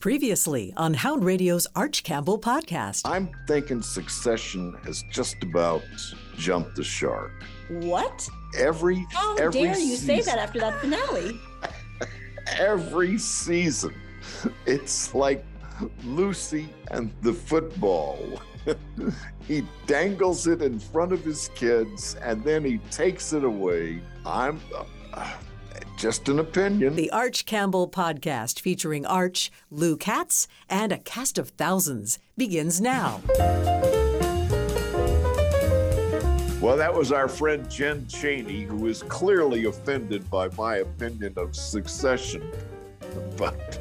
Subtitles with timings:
[0.00, 3.02] Previously on Hound Radio's Arch Campbell podcast.
[3.04, 5.82] I'm thinking Succession has just about
[6.36, 7.32] jumped the shark.
[7.68, 8.28] What?
[8.56, 11.40] Every How every dare you say that after that finale?
[12.60, 13.92] Every season,
[14.66, 15.44] it's like
[16.04, 18.40] Lucy and the football.
[19.48, 24.00] he dangles it in front of his kids and then he takes it away.
[24.24, 24.60] I'm
[25.12, 25.32] uh,
[25.98, 26.94] just an opinion.
[26.94, 33.20] The Arch Campbell podcast featuring Arch, Lou Katz, and a cast of thousands begins now.
[36.60, 41.54] Well, that was our friend Jen Chaney, who is clearly offended by my opinion of
[41.56, 42.48] succession.
[43.36, 43.78] But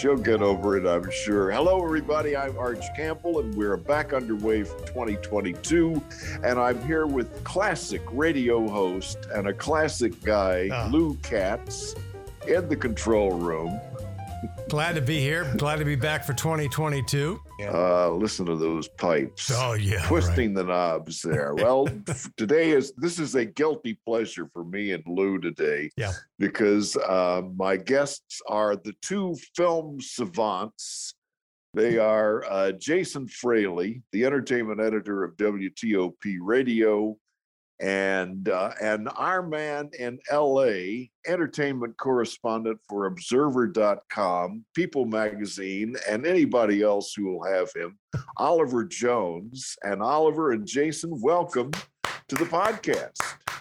[0.00, 1.50] she'll get over it, I'm sure.
[1.50, 2.36] Hello, everybody.
[2.36, 6.02] I'm Arch Campbell, and we're back underway for 2022.
[6.44, 10.88] And I'm here with classic radio host and a classic guy, Ah.
[10.92, 11.94] Lou Katz,
[12.46, 13.80] in the control room.
[14.68, 15.54] Glad to be here.
[15.58, 17.40] Glad to be back for 2022.
[17.62, 19.52] Uh, listen to those pipes.
[19.54, 21.54] Oh yeah, twisting the knobs there.
[21.54, 21.88] Well,
[22.36, 25.90] today is this is a guilty pleasure for me and Lou today.
[25.96, 26.12] Yeah.
[26.40, 31.14] Because uh, my guests are the two film savants.
[31.72, 37.16] They are uh, Jason Fraley, the entertainment editor of WTOP Radio,
[37.80, 46.82] and uh, and our man in LA, entertainment correspondent for Observer.com, People Magazine, and anybody
[46.82, 47.98] else who will have him,
[48.38, 49.76] Oliver Jones.
[49.82, 51.70] And Oliver and Jason, welcome
[52.28, 53.20] to the podcast.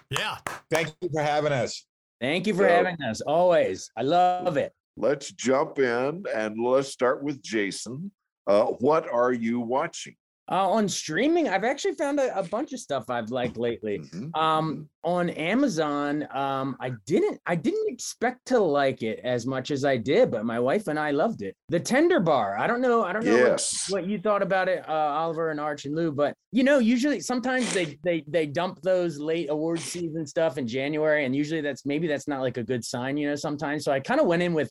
[0.10, 0.38] Yeah.
[0.72, 1.86] Thank you for having us.
[2.22, 3.22] Thank you for So- having us.
[3.22, 3.92] Always.
[3.98, 4.72] I love it.
[4.98, 8.12] Let's jump in and let's start with Jason.
[8.48, 10.16] Uh, what are you watching?
[10.52, 13.98] Uh, on streaming, I've actually found a, a bunch of stuff I've liked lately.
[14.00, 14.36] Mhm.
[14.38, 19.84] Um, on Amazon, um, I didn't I didn't expect to like it as much as
[19.84, 21.56] I did, but my wife and I loved it.
[21.70, 22.58] The Tender Bar.
[22.60, 23.04] I don't know.
[23.04, 26.12] I don't know what- what, you thought about it, uh, Oliver and Arch and Lou,
[26.12, 30.68] but you know, usually sometimes they they they dump those late award season stuff in
[30.68, 33.36] January, and usually that's maybe that's not like a good sign, you know.
[33.36, 34.70] Sometimes, so I kind of went in with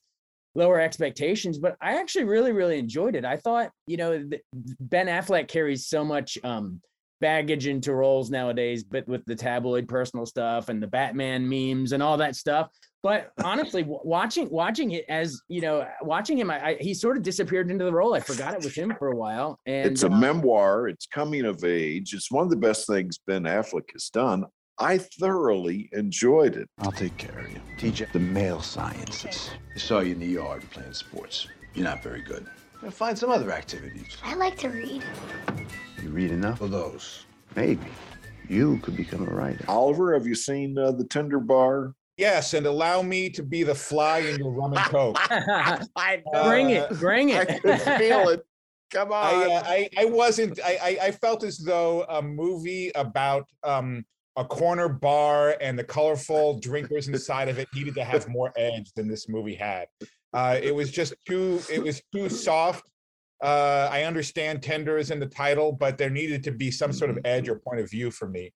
[0.55, 3.25] lower expectations, but I actually really really enjoyed it.
[3.25, 4.29] I thought, you know,
[4.81, 6.81] Ben Affleck carries so much um
[7.21, 12.03] baggage into roles nowadays, but with the tabloid personal stuff and the Batman memes and
[12.03, 12.69] all that stuff.
[13.03, 17.23] But honestly, watching watching it as you know, watching him, I, I he sort of
[17.23, 18.15] disappeared into the role.
[18.15, 19.59] I forgot it was him for a while.
[19.67, 22.15] And it's a uh, memoir, it's coming of age.
[22.15, 24.45] It's one of the best things Ben Affleck has done.
[24.79, 26.69] I thoroughly enjoyed it.
[26.79, 27.61] I'll take care of you.
[27.79, 29.51] Teach you the male sciences.
[29.75, 31.47] I saw you in the yard playing sports.
[31.75, 32.47] You're not very good.
[32.83, 34.17] Now find some other activities.
[34.25, 35.05] I like to read.
[36.03, 37.25] You read enough of those.
[37.55, 37.87] Maybe
[38.49, 39.65] you could become a writer.
[39.69, 41.93] Oliver, have you seen uh, The Tender Bar?
[42.17, 45.19] Yes, and allow me to be the fly in your rum and coke.
[46.33, 47.63] bring Uh, it, bring I it.
[47.63, 48.45] can feel it.
[48.91, 49.25] Come on.
[49.25, 50.61] I, uh, I I wasn't.
[50.65, 54.05] I, I I felt as though a movie about um
[54.37, 58.93] a corner bar and the colorful drinkers inside of it needed to have more edge
[58.95, 59.87] than this movie had.
[60.33, 61.61] Uh, it was just too.
[61.71, 62.85] It was too soft.
[63.43, 67.11] Uh, I understand tender is in the title, but there needed to be some sort
[67.11, 68.53] of edge or point of view for me.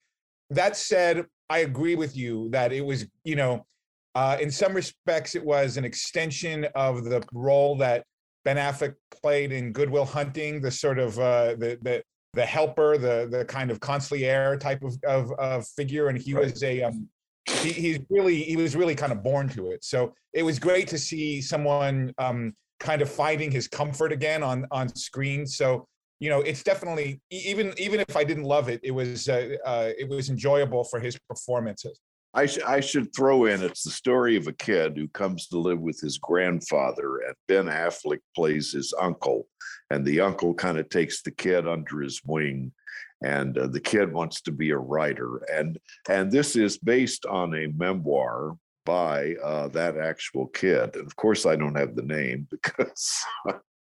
[0.51, 3.67] That said, I agree with you that it was, you know,
[4.15, 8.05] uh, in some respects, it was an extension of the role that
[8.45, 12.03] Ben Affleck played in Good Will Hunting, the sort of uh, the the
[12.35, 16.45] the helper, the the kind of consigliere type of of, of figure, and he Right.
[16.45, 17.09] was a um,
[17.47, 19.85] he, he's really he was really kind of born to it.
[19.85, 24.67] So it was great to see someone um, kind of finding his comfort again on
[24.71, 25.47] on screen.
[25.47, 25.87] So
[26.21, 29.91] you know, it's definitely even even if I didn't love it, it was uh, uh,
[29.99, 32.01] it was enjoyable for his performances.
[32.35, 35.59] I, sh- I should throw in it's the story of a kid who comes to
[35.59, 39.47] live with his grandfather, and Ben Affleck plays his uncle.
[39.91, 42.73] And the uncle kind of takes the kid under his wing,
[43.25, 45.39] and uh, the kid wants to be a writer.
[45.53, 45.79] And
[46.09, 50.97] and this is based on a memoir by uh, that actual kid.
[50.97, 53.25] And of course, I don't have the name because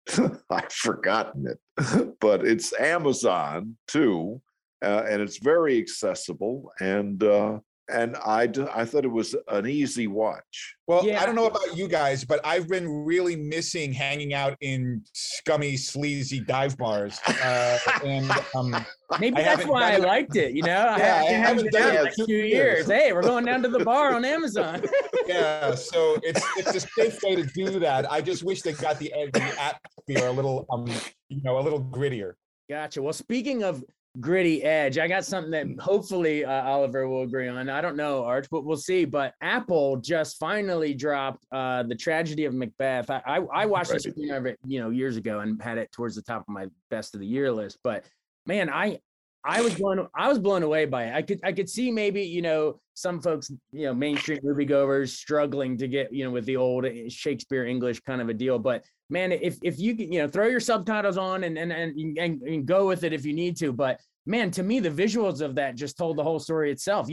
[0.49, 4.41] I've forgotten it, but it's Amazon too,
[4.83, 6.71] uh, and it's very accessible.
[6.79, 7.59] And uh,
[7.91, 10.75] and I d- I thought it was an easy watch.
[10.87, 11.21] Well, Yeah.
[11.21, 15.77] I don't know about you guys, but I've been really missing hanging out in scummy,
[15.77, 17.19] sleazy dive bars.
[17.27, 18.85] Uh, and um,
[19.19, 20.53] Maybe I that's why I it- liked it.
[20.53, 22.33] You know, I Yeah, I haven't, haven't been done it in in like two two
[22.33, 22.49] years.
[22.51, 22.87] years.
[22.87, 24.81] Hey, we're going down to the bar on Amazon.
[25.27, 28.11] yeah, so it's it's a safe way to do that.
[28.11, 30.87] I just wish they got the, the atmosphere a little, um,
[31.29, 32.33] you know, a little grittier.
[32.69, 33.01] Gotcha.
[33.01, 33.83] Well, speaking of
[34.19, 34.97] gritty edge.
[34.97, 37.69] I got something that hopefully uh, Oliver will agree on.
[37.69, 39.05] I don't know, Arch, but we'll see.
[39.05, 43.09] But Apple just finally dropped uh, the tragedy of Macbeth.
[43.09, 44.03] I I, I watched Right.
[44.03, 46.67] this screener of you know, years ago and had it towards the top of my
[46.89, 47.79] best of the year list.
[47.83, 48.03] But
[48.45, 48.99] man, I
[49.43, 51.15] I was blown I was blown away by it.
[51.15, 55.77] I could I could see maybe, you know, some folks, you know, mainstream moviegoers struggling
[55.77, 58.59] to get, you know, with the old eh, Shakespeare English kind of a deal.
[58.59, 62.17] But man, if if you can, you know, throw your subtitles on and and and,
[62.17, 63.73] and, and go with it if you need to.
[63.73, 67.09] But man, to me, the visuals of that just told the whole story itself.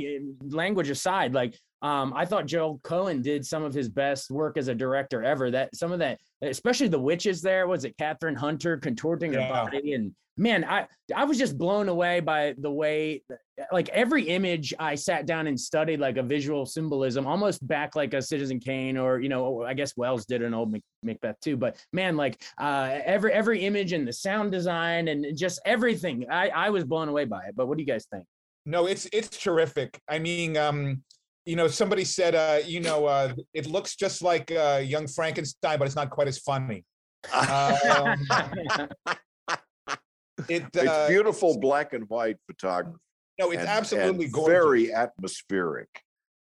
[0.51, 4.69] Language aside, like um, I thought Joel Coen did some of his best work as
[4.69, 5.51] a director ever.
[5.51, 9.95] That some of that, especially the witches there, was it Kathryn Hunter contorting her body
[9.95, 13.23] and man, I I was just blown away by the way
[13.73, 18.15] like every image I sat down and studied like a visual symbolism, almost back like
[18.15, 21.57] a Citizen Kane or you know I guess Welles did an old Macbeth too.
[21.57, 26.49] But man, like uh, every every image and the sound design and just everything, I
[26.49, 27.57] I was blown away by it.
[27.57, 28.25] But what do you guys think?
[28.65, 30.01] No, it's it's terrific.
[30.09, 31.03] I mean, um,
[31.45, 35.79] you know, somebody said, uh, you know, uh, it looks just like uh, Young Frankenstein,
[35.79, 36.85] but it's not quite as funny.
[37.33, 38.17] Um,
[40.49, 42.99] it, It's uh, beautiful black and white photography.
[43.39, 44.53] no, it's and- absolutely and gorgeous.
[44.53, 45.89] Very atmospheric,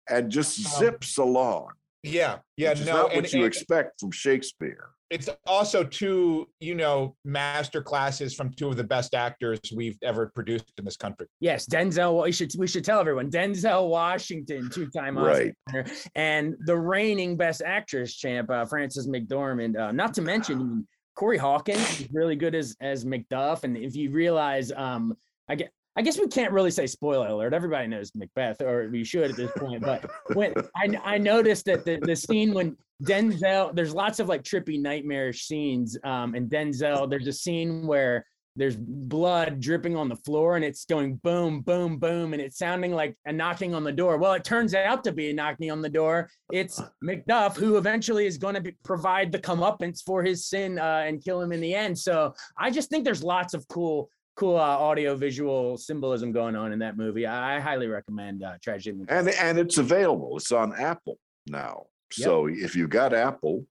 [0.10, 1.72] and just Um, zips along.
[2.04, 4.90] yeah, yeah, which is no, not and, what you and expect from Shakespeare.
[5.10, 10.30] it's also two, you know, master classes from two of the best actors we've ever
[10.36, 11.28] produced in this country.
[11.40, 12.24] Yes, Denzel.
[12.24, 15.54] We should we should tell everyone Denzel Washington, two-time Oscar Right.
[15.74, 15.86] winner,
[16.16, 19.78] and the reigning Best Actress champ, uh, Frances McDormand.
[19.80, 20.88] Uh, not to mention I mean,
[21.18, 25.18] Corey Hawkins is really good as as Macduff, and if you realize, um,
[25.50, 25.72] I get.
[25.96, 27.56] I guess we can't really say spoiler alert.
[27.56, 29.82] Everybody knows Macbeth, or we should at this point.
[29.82, 34.44] But when I, I noticed that the, the scene when Denzel, there's lots of like
[34.44, 35.98] trippy, nightmarish scenes.
[36.04, 40.84] Um, and Denzel, there's a scene where there's blood dripping on the floor and it's
[40.86, 44.18] going boom, boom, boom, and it's sounding like a knocking on the door.
[44.18, 46.30] Well, it turns out to be a knocking on the door.
[46.52, 51.04] It's Macduff who eventually is going to be, provide the comeuppance for his sin uh,
[51.06, 51.98] and kill him in the end.
[51.98, 56.72] So I just think there's lots of cool, cool uh, audio visual symbolism going on
[56.74, 57.28] in that movie.
[57.28, 58.98] I, I highly recommend uh, Tragedy.
[59.08, 60.38] and and it's available.
[60.38, 61.86] It's on Apple now.
[62.12, 63.66] So if you've got Apple,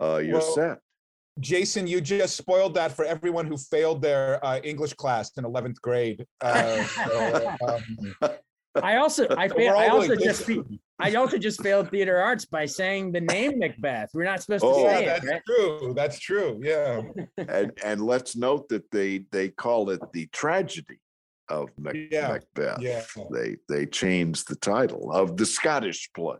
[0.00, 0.78] uh, you're Well, set.
[1.40, 5.80] Jason, you just spoiled that for everyone who failed their uh, English class in 11th
[5.80, 6.24] grade.
[6.40, 8.14] Uh, so, um,
[8.82, 10.62] I also I, So fa- I also doing just fe-
[10.98, 14.10] I also just failed theater arts by saying the name Macbeth.
[14.14, 14.82] We're not supposed to Oh.
[14.84, 15.42] yeah, say it, that's right?
[15.46, 15.92] true.
[15.94, 16.60] That's true.
[16.62, 17.02] Yeah.
[17.38, 20.98] and and let's note that they they call it the tragedy
[21.48, 22.80] of Mac- Yeah, Macbeth.
[22.80, 23.02] yeah.
[23.32, 26.38] They they changed the title of the Scottish play.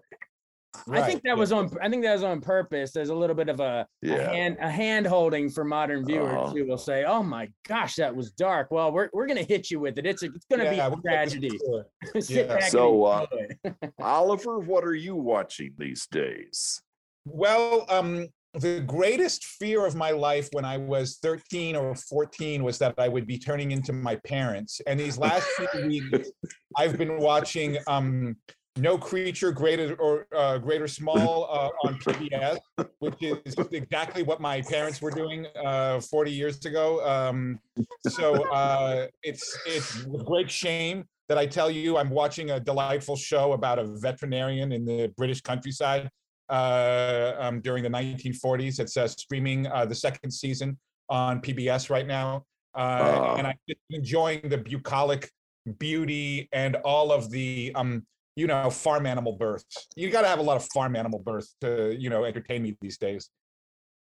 [0.91, 1.71] I think that was on.
[1.83, 2.93] I think that was on purpose.
[2.93, 6.53] There's a little bit of a, a hand a hand holding for modern viewers Uh-huh.
[6.53, 9.81] who will say, "Oh my gosh, that was dark." Well, we're we're gonna hit you
[9.81, 10.07] with it.
[10.07, 11.59] It's a, it's gonna Yeah, be a we'll get this tragedy.
[12.21, 12.55] Sit Yeah.
[12.55, 13.89] back So, and uh.
[14.01, 16.83] Oliver, what are you watching these days?
[17.25, 22.79] Well, um, the greatest fear of my life when I was 13 or 14 was
[22.79, 24.81] that I would be turning into my parents.
[24.87, 26.31] And these last few weeks,
[26.77, 28.37] I've been watching um,
[28.77, 32.59] No Creature Greater or uh, Greater Small uh, on PBS,
[32.99, 37.05] which is exactly what my parents were doing uh, 40 years ago.
[37.07, 37.61] Um,
[38.09, 43.53] so uh, it's it's great shame that I tell you I'm watching a delightful show
[43.53, 46.11] about a veterinarian in the British countryside
[46.49, 48.81] uh, um, during the 1940s.
[48.81, 50.77] It's uh, streaming uh, the second season
[51.09, 52.45] on PBS right now,
[52.75, 53.37] uh, Ah.
[53.37, 53.55] and I'm
[53.91, 55.31] enjoying the bucolic
[55.79, 58.05] beauty and all of the um,
[58.37, 59.89] you know farm animal births.
[59.97, 62.77] You got to have a lot of farm animal births to you know entertain me
[62.81, 63.31] these days.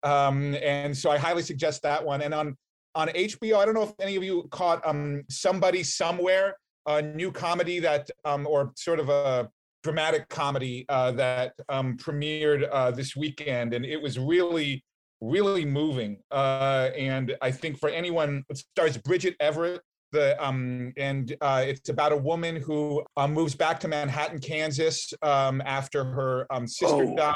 [0.04, 2.22] Um, and so I highly suggest that one.
[2.22, 2.56] And on
[2.96, 6.56] on HBO, I don't know if any of you caught um, Somebody Somewhere,
[6.88, 9.50] a new comedy that um, or sort of a
[9.84, 14.84] dramatic comedy uh, that um, premiered uh, this weekend, and it was really,
[15.22, 16.18] really moving.
[16.32, 19.82] Uh, and I think for anyone, it stars Bridget Everett.
[20.14, 25.14] The um and uh, it's about a woman who um, moves back to Manhattan, Kansas,
[25.22, 27.16] um, after her um, sister Oh.
[27.16, 27.36] died,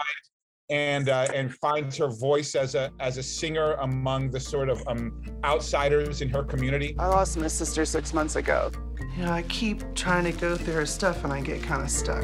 [0.70, 4.82] and uh, and finds her voice as a as a singer among the sort of
[4.88, 6.96] um, outsiders in her community.
[6.98, 8.72] I lost my sister six months ago.
[9.18, 11.90] You know, I keep trying to go through her stuff and I get kind of
[11.92, 12.24] stuck.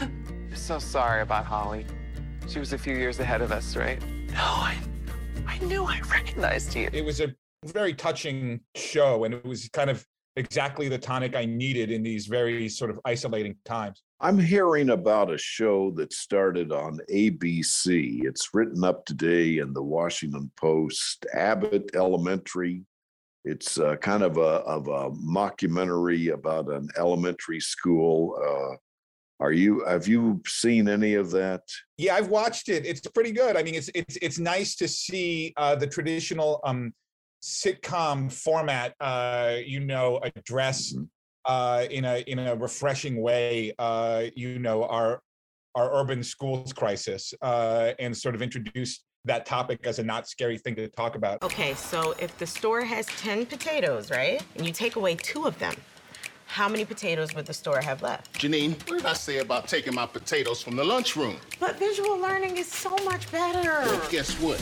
[0.00, 1.84] I'm so sorry about Holly.
[2.48, 4.00] She was a few years ahead of us, right?
[4.28, 4.76] No, I,
[5.48, 6.88] I knew I recognized you.
[6.92, 10.04] it was a very touching show and it was kind of
[10.36, 15.30] exactly the tonic i needed in these very sort of isolating times I'm hearing about
[15.30, 18.24] a show that started on ABC.
[18.24, 22.86] It's written up today in the Washington Post, Abbott Elementary.
[23.44, 28.38] It's uh, kind of a of a mockumentary about an elementary school.
[28.42, 28.76] Uh,
[29.44, 31.60] are you have you seen any of that?
[31.98, 32.86] Yeah, I've watched it.
[32.86, 33.58] It's pretty good.
[33.58, 36.94] I mean, it's it's it's nice to see uh, the traditional um,
[37.44, 41.08] sitcom format, uh, you know, address Mhm.
[41.46, 45.20] uh, in a in a refreshing way, uh, you know, our
[45.74, 50.56] our urban schools crisis, uh, and sort of introduce that topic as a not scary
[50.56, 51.42] thing to talk about.
[51.42, 54.40] Okay, so if the store has 10 potatoes, right?
[54.54, 55.74] And you take away two of them,
[56.46, 58.32] how many potatoes would the store have left?
[58.38, 61.36] Janine, what did I say about taking my potatoes from the lunchroom?
[61.58, 63.80] But visual learning is so much better.
[63.84, 64.60] Well, guess what?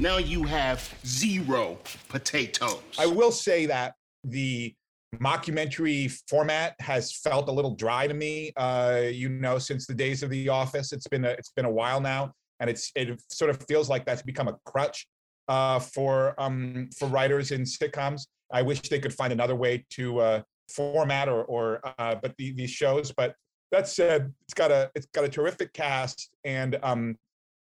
[0.00, 1.76] Now you have zero
[2.08, 2.82] potatoes.
[3.00, 4.72] I will say that the
[5.16, 8.52] mockumentary format has felt a little dry to me.
[8.56, 11.70] Uh, you know, since the days of The Office, it's been a, it's been a
[11.70, 15.04] while now, and it's it sort of feels like that's become a crutch
[15.48, 18.22] uh, for um, for writers in sitcoms.
[18.52, 22.52] I wish they could find another way to uh, format or or uh, but the,
[22.52, 23.10] these shows.
[23.10, 23.34] But
[23.72, 27.16] that said, it's got a it's got a terrific cast and um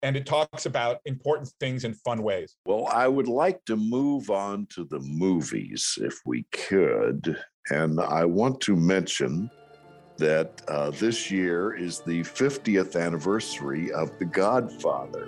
[0.03, 2.57] and it talks about important things in fun ways.
[2.65, 7.41] Well, I would like to move on to the movies if we could.
[7.69, 9.49] And I want to mention
[10.17, 15.27] that uh, this year is the 50th anniversary of The Godfather.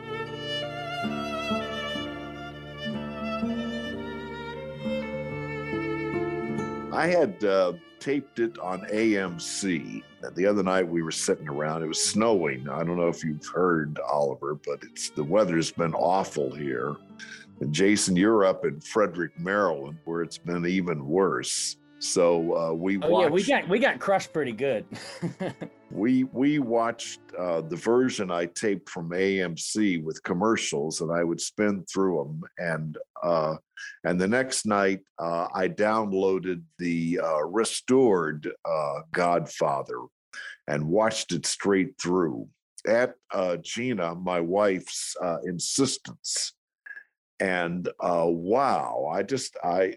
[6.96, 10.02] I had uh, taped it on AMC.
[10.34, 11.84] The other night we were sitting around.
[11.84, 12.70] It was snowing.
[12.70, 16.96] I don't know if you've heard Oliver, but it's the weather's been awful here.
[17.60, 21.76] And Jason, you're up in Frederick, Maryland, where it's been even worse.
[22.06, 23.26] So uh, we Oh watched.
[23.26, 24.86] yeah, we got we got crushed pretty good.
[25.92, 31.42] we we watched uh, the version I taped from AMC with commercials, and I would
[31.42, 32.50] spin through them.
[32.60, 33.56] And uh,
[34.04, 40.00] and the next night, uh, I downloaded the uh, restored uh, Godfather
[40.68, 42.48] and watched it straight through
[42.88, 46.54] at uh, Gina, my wife's uh, insistence.
[47.40, 49.96] And uh, wow, I just I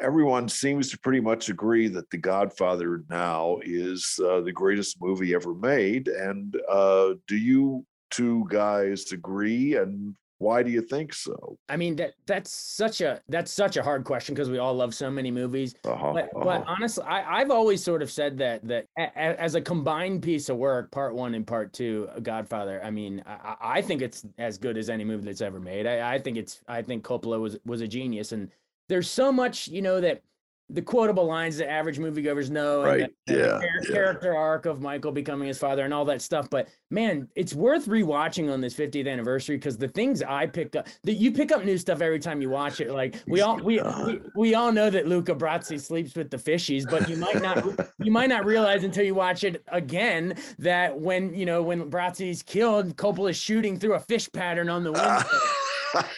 [0.00, 5.34] everyone seems to pretty much agree that The Godfather now is uh, the greatest movie
[5.34, 6.08] ever made.
[6.08, 9.76] And uh, do you two guys agree?
[9.76, 11.56] And why do you think so?
[11.68, 14.92] I mean that that's such a that's such a hard question because we all love
[14.94, 15.74] so many movies.
[15.84, 16.64] Uh-huh, But, but uh-huh.
[16.66, 20.48] honestly, I, I've always sort of said that that a, a- as a combined piece
[20.48, 22.82] of work, part one and part two, Godfather.
[22.84, 25.86] I mean, I, I I think it's as good as any movie that's ever made.
[25.86, 28.50] I, I think it's I think Coppola was was a genius, and
[28.88, 30.22] there's so much you know that
[30.70, 33.92] the quotable lines that average moviegoers know, and Right, the, the yeah, yeah.
[33.92, 36.48] character arc of Michael becoming his father, and all that stuff.
[36.48, 40.88] But man, it's worth rewatching on this 50th anniversary because the things I picked up,
[41.02, 42.90] that you pick up new stuff every time you watch it.
[42.90, 46.88] Like we all we, we we all know that Luca Brasi sleeps with the fishies,
[46.90, 47.62] but you might not
[47.98, 52.42] you might not realize until you watch it again that when you know when Brasi's
[52.42, 55.22] killed, Coppola's shooting through a fish pattern on the window.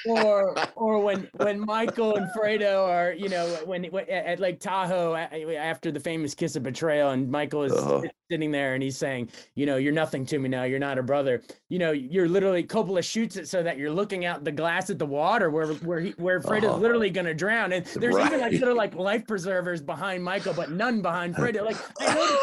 [0.09, 5.14] or or when when Michael and Fredo are you know when, when at Lake Tahoe
[5.14, 8.02] after the famous kiss of betrayal and Michael is Uh-huh.
[8.30, 11.02] sitting there and he's saying you know you're nothing to me now you're not a
[11.02, 14.90] brother you know you're literally Coppola shoots it so that you're looking out the glass
[14.90, 16.78] at the water where where he where Fredo's Uh-huh.
[16.78, 18.61] literally gonna drown and there's even like Right.
[18.61, 22.37] little like life preservers behind Michael but none behind Fredo like I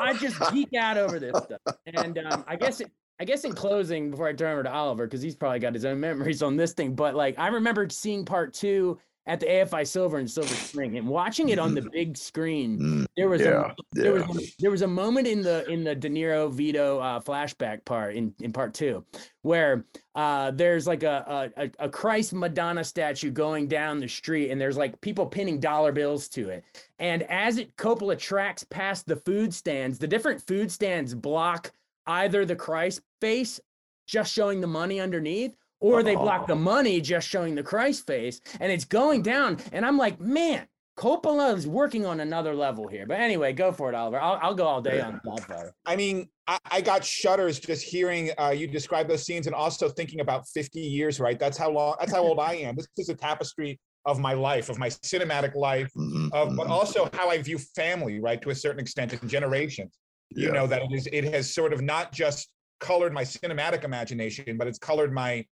[0.00, 3.52] I just geek out over this stuff and um, I guess it, I guess in
[3.52, 6.56] closing, before I turn over to Oliver, because he's probably got his own memories on
[6.56, 10.54] this thing, but like I remember seeing part two at the AFI Silver in Silver
[10.54, 12.78] Spring and watching it on the big screen.
[12.78, 14.26] Mm, There was yeah, a there yeah.
[14.26, 17.84] was a, there was a moment in the in the De Niro Vito uh, flashback
[17.86, 19.04] part in in part two
[19.40, 24.60] where uh, there's like a, a a Christ Madonna statue going down the street and
[24.60, 26.64] there's like people pinning dollar bills to it.
[26.98, 31.72] And as it Coppola tracks past the food stands, the different food stands block
[32.06, 33.60] either the Christ face
[34.06, 38.40] just showing the money underneath or they block the money just showing the Christ face
[38.60, 40.66] and it's going down and I'm like, "Man,
[40.98, 44.20] Coppola is working on another level here." But anyway, go for it, Oliver.
[44.20, 45.74] I'll, I'll go all day on Godfather.
[45.86, 49.88] I mean, I, I got shudders just hearing uh, you describe those scenes and also
[49.88, 51.38] thinking about 50 years, right?
[51.38, 52.76] That's how long, that's how old I am.
[52.76, 56.70] This is a tapestry of my life, of my cinematic life, Mhm, of, but mhm.
[56.70, 58.40] also how I view family, right?
[58.42, 59.96] To a certain extent and generations.
[60.30, 60.52] You Yeah.
[60.52, 62.48] know, that it is, it has sort of not just
[62.80, 65.44] colored my cinematic imagination, but it's colored my,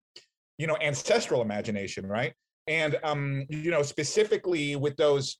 [0.58, 2.32] you know, ancestral imagination, right?
[2.66, 5.38] And, um, you know, specifically with those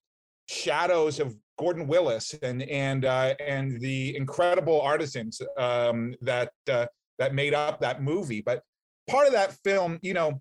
[0.48, 6.86] shadows of Gordon Willis and and uh, and the incredible artisans um, that uh,
[7.18, 8.40] that made up that movie.
[8.40, 8.62] But
[9.08, 10.40] part of that film, you know,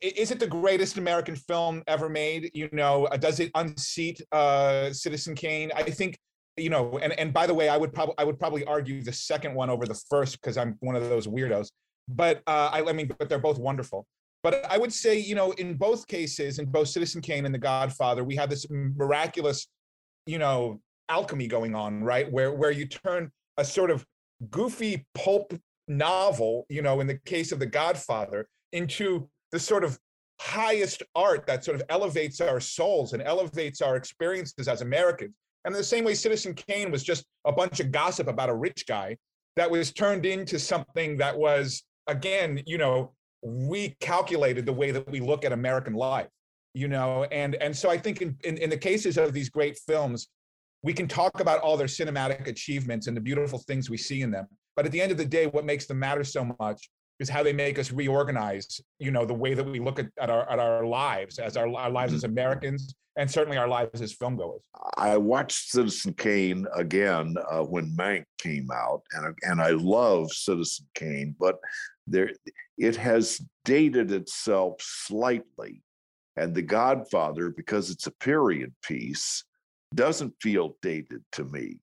[0.00, 2.50] is it the greatest American film ever made?
[2.54, 5.72] You know, uh, does it unseat uh, Citizen Kane?
[5.74, 6.18] I think
[6.58, 9.12] you know, and and by the way, I would probably I would probably argue the
[9.12, 11.70] second one over the first because I'm one of those weirdos.
[12.08, 14.06] But uh, I, I mean, but they're both wonderful.
[14.42, 17.58] But I would say, you know, in both cases, in both Citizen Kane and The
[17.58, 19.66] Godfather, we have this miraculous,
[20.26, 22.30] you know, alchemy going on, right?
[22.30, 24.06] Where where you turn a sort of
[24.50, 25.52] goofy pulp
[25.88, 29.98] novel, you know, in the case of The Godfather, into the sort of
[30.40, 35.34] highest art that sort of elevates our souls and elevates our experiences as Americans.
[35.68, 38.86] And the same way, Citizen Kane was just a bunch of gossip about a rich
[38.86, 39.18] guy
[39.56, 43.12] that was turned into something that was, again, you know,
[43.44, 46.30] recalculated the way that we look at American life,
[46.72, 49.78] you know, and and so I think in, in, in the cases of these great
[49.86, 50.28] films,
[50.82, 54.30] we can talk about all their cinematic achievements and the beautiful things we see in
[54.30, 54.46] them.
[54.74, 56.88] But at the end of the day, what makes them matter so much
[57.20, 60.30] is how they make us reorganize, you know, the way that we look at, at
[60.30, 62.32] our at our lives as our, our lives as mm-hmm.
[62.32, 64.62] Americans and certainly our lives as film goers.
[64.96, 70.86] I watched Citizen Kane again uh, when Mank came out, and and I love Citizen
[70.94, 71.58] Kane, but
[72.06, 72.30] there
[72.78, 75.82] it has dated itself slightly,
[76.36, 79.44] and The Godfather, because it's a period piece,
[79.94, 81.80] doesn't feel dated to me.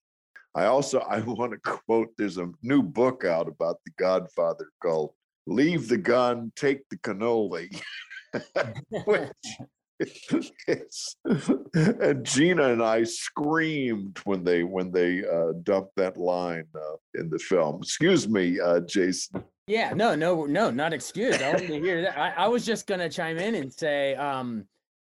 [0.55, 2.09] I also I want to quote.
[2.17, 5.13] There's a new book out about The Godfather called
[5.47, 7.81] "Leave the Gun, Take the Cannoli."
[9.05, 9.31] which
[9.99, 11.15] it's,
[11.73, 17.29] and Gina and I screamed when they when they uh, dumped that line uh, in
[17.29, 17.81] the film.
[17.81, 19.43] Excuse me, uh, Jason.
[19.67, 21.41] Yeah, no, no, no, not excuse.
[21.41, 22.17] I wanted to hear that.
[22.17, 24.65] I, I was just gonna chime in and say, um,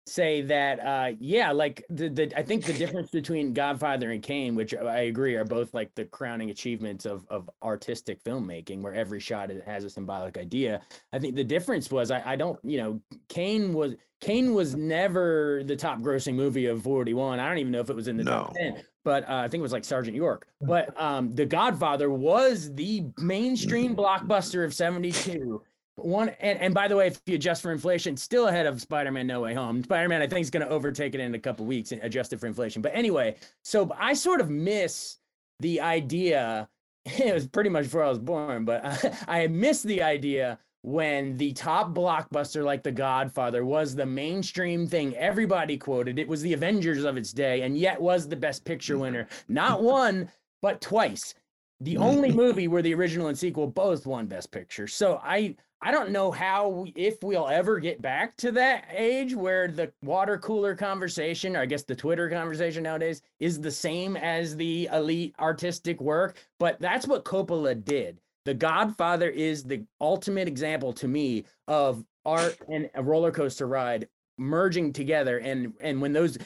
[0.06, 4.56] say that uh yeah like the, the i think the difference between godfather and kane
[4.56, 9.20] which i agree are both like the crowning achievements of of artistic filmmaking where every
[9.20, 10.80] shot has a symbolic idea.
[11.12, 15.62] I think the difference was i, I don't you know kane was kane was never
[15.66, 18.24] the top grossing movie of 41 i don't even know if it was in the
[18.24, 18.30] no.
[18.30, 20.48] top 10 but uh, i think it was like sergeant york.
[20.62, 25.62] But um the godfather was the mainstream blockbuster of 72
[25.96, 29.26] one and, and by the way, if you adjust for inflation, still ahead of Spider-Man
[29.26, 29.82] No Way Home.
[29.82, 32.46] Spider-Man, I think, is going to overtake it in a couple weeks, and adjusted for
[32.46, 32.82] inflation.
[32.82, 35.18] But anyway, so I sort of miss
[35.60, 36.68] the idea.
[37.04, 38.84] It was pretty much before I was born, but
[39.28, 44.86] I, I missed the idea when the top blockbuster like The Godfather was the mainstream
[44.86, 46.20] thing everybody quoted.
[46.20, 49.82] It was the Avengers of its day, and yet was the Best Picture winner, not
[49.82, 51.34] one but twice.
[51.80, 54.86] The only movie where the original and sequel both won Best Picture.
[54.86, 59.34] So I I don't know how we, if we'll ever get back to that age
[59.34, 64.16] where the water cooler conversation, or I guess the Twitter conversation nowadays, is the same
[64.16, 66.36] as the elite artistic work.
[66.60, 68.20] But that's what Coppola did.
[68.44, 74.08] The Godfather is the ultimate example to me of art and a roller coaster ride
[74.38, 76.38] merging together and and when those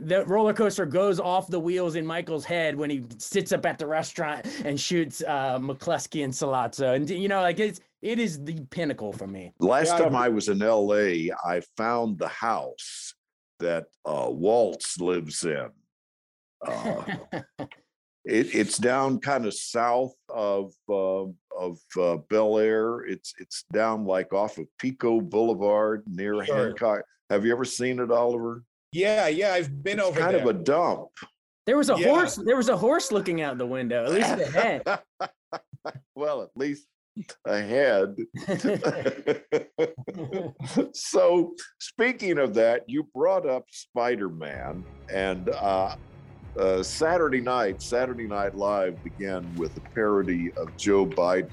[0.00, 3.78] the roller coaster goes off the wheels in Michael's head when he sits up at
[3.78, 8.44] the restaurant and shoots uh McCluskey and Sollozzo and you know like it's it is
[8.44, 9.52] the pinnacle for me.
[9.58, 13.14] Last yeah, time I was in LA, I found the house
[13.58, 15.68] that uh, Woltz lives in.
[16.64, 17.02] Uh,
[18.24, 21.24] it, it's down kind of south of uh,
[21.58, 23.00] of uh, Bel Air.
[23.06, 26.66] It's it's down like off of Pico Boulevard near sure.
[26.68, 27.02] Hancock.
[27.30, 28.62] Have you ever seen it, Oliver?
[28.92, 30.20] Yeah, yeah, I've been it's over.
[30.20, 30.42] Kind there.
[30.42, 31.08] of a dump.
[31.66, 32.08] There was a yeah.
[32.08, 32.36] horse.
[32.36, 34.04] There was a horse looking out the window.
[34.04, 34.82] At least the head.
[36.14, 36.86] well, at least
[37.44, 38.16] ahead.
[40.92, 45.96] so, speaking of that, you brought up Spider Man, and uh,
[46.58, 51.50] uh, Saturday night, Saturday Night Live began with a parody of Joe Biden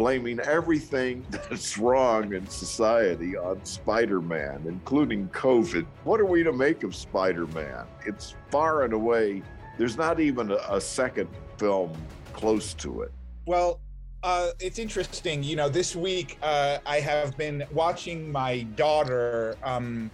[0.00, 5.84] blaming everything that's wrong in society on Spider Man, including COVID.
[6.04, 7.84] What are we to make of Spider Man?
[8.06, 9.42] It's far and away,
[9.76, 11.92] there's not even a, second film
[12.32, 13.12] close to it.
[13.44, 13.78] Well,
[14.22, 15.42] uh, it's interesting.
[15.42, 20.10] You know, this week uh, I have been watching my daughter, um,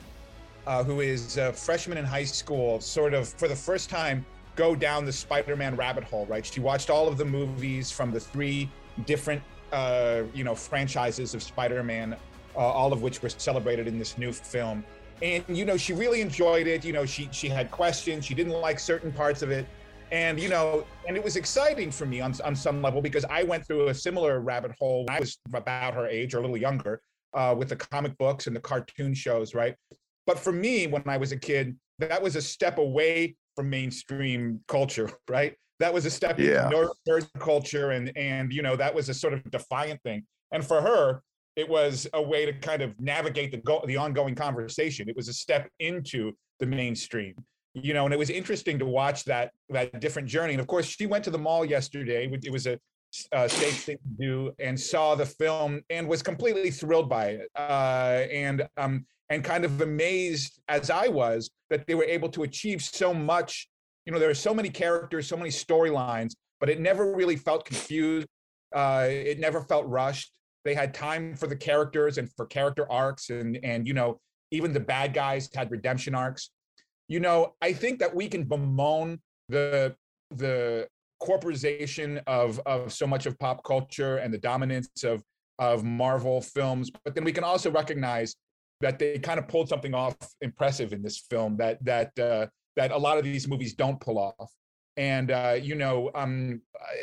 [0.67, 4.75] uh, who is a freshman in high school, sort of for the first time go
[4.75, 6.27] down the Spider-Man rabbit hole.
[6.27, 6.45] Right?
[6.45, 8.69] She watched all of the movies from the three
[9.05, 9.43] different,
[9.77, 12.17] uh, you know, franchises of Spider-Man,
[12.55, 14.85] uh, all of which were celebrated in this new film.
[15.23, 16.85] And you know, she really enjoyed it.
[16.85, 18.25] You know, she she had questions.
[18.25, 19.67] She didn't like certain parts of it
[20.13, 23.43] and you know and it was exciting for me on, on some level because i
[23.43, 26.57] went through a similar rabbit hole when i was about her age or a little
[26.57, 27.01] younger
[27.35, 29.75] uh, with the comic books and the cartoon shows right
[30.27, 34.61] but for me when i was a kid that was a step away from mainstream
[34.69, 36.67] culture right that was a step yeah.
[36.67, 40.65] into nerd culture and and you know that was a sort of defiant thing and
[40.65, 41.23] for her
[41.57, 45.09] it was a way to kind of navigate the go- the ongoing conversation.
[45.09, 47.35] It was a step into the mainstream,
[47.73, 48.05] you know.
[48.05, 50.53] And it was interesting to watch that that different journey.
[50.53, 52.31] And of course, she went to the mall yesterday.
[52.31, 52.79] It was a
[53.33, 57.49] uh, safe thing to do, and saw the film and was completely thrilled by it,
[57.57, 62.43] uh, and um, and kind of amazed as I was that they were able to
[62.43, 63.69] achieve so much.
[64.07, 67.65] You know, there are so many characters, so many storylines, but it never really felt
[67.65, 68.27] confused.
[68.75, 70.33] Uh, it never felt rushed.
[70.65, 74.19] They had time for the characters and for character arcs, and and you know,
[74.51, 76.51] even the bad guys had redemption arcs.
[77.09, 79.95] You know, I think that we can bemoan the
[80.31, 80.89] the
[81.23, 85.23] corporatization of of so much of pop culture and the dominance of
[85.59, 88.35] of Marvel films, but then we can also recognize
[88.81, 92.91] that they kind of pulled something off impressive in this film that that uh, that
[92.91, 94.51] a lot of these movies don't pull off.
[94.97, 96.63] And uh, you know, um,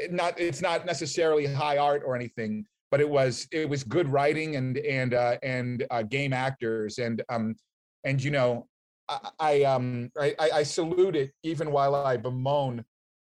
[0.09, 4.55] not it's not necessarily high art or anything, but it was it was good writing
[4.55, 7.55] and and uh, and uh, game actors and um
[8.03, 8.67] and you know,
[9.09, 12.83] I, I um I, I salute it even while I bemoan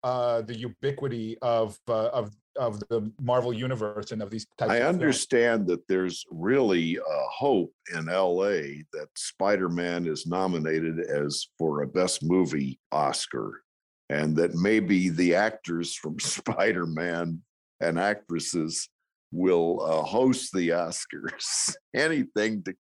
[0.02, 4.70] uh, the ubiquity of uh, of of the Marvel universe and of these types.
[4.70, 4.94] I of films.
[4.94, 11.88] understand that there's really a hope in LA that Spider-Man is nominated as for a
[11.88, 13.62] best movie Oscar
[14.10, 17.40] and that maybe the actors from Spider-Man
[17.80, 18.88] and actresses
[19.32, 21.74] will uh, host the Oscars.
[21.94, 22.74] Anything to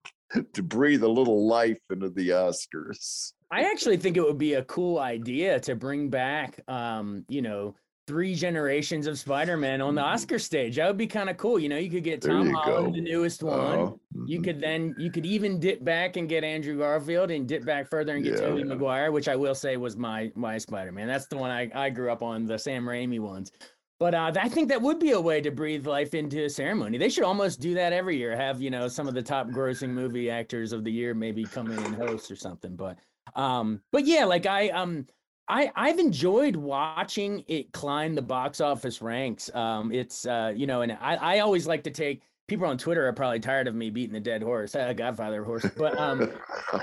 [0.54, 3.34] to breathe a little life into the Oscars.
[3.52, 7.74] I actually think it would be a cool idea to bring back, um, you know,
[8.10, 10.78] three generations of Spider-Man on the Oscar stage.
[10.78, 11.60] That would be kind of cool.
[11.60, 12.45] You know, you could get Mm-hmm.
[12.45, 12.91] There Tom Holland, go.
[12.93, 13.78] the newest one.
[13.78, 17.63] Oh, You could then you could even dip back and get Andrew Garfield and dip
[17.65, 18.48] back further and get Yeah.
[18.48, 21.08] Tobey Maguire, which I will say was my my Spider-Man.
[21.08, 23.52] That's the one I, I grew up on, the Sam Raimi ones.
[24.00, 26.98] But uh, I think that would be a way to breathe life into a ceremony.
[26.98, 28.36] They should almost do that every year.
[28.36, 31.69] Have you know some of the top grossing movie actors of the year maybe come
[31.69, 32.76] in and host or something.
[32.76, 32.98] But
[33.36, 35.06] um, but yeah, like I um
[35.50, 39.54] I I've enjoyed watching it climb the box office ranks.
[39.56, 43.08] Um, it's uh you know, and I I always like to take people on Twitter
[43.08, 45.66] are probably tired of me beating the dead horse, uh, Godfather horse.
[45.78, 46.32] But um,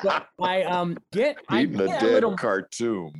[0.02, 3.12] but I um get I Eating a get dead a little cartoon.